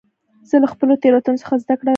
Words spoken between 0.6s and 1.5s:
له خپلو تېروتنو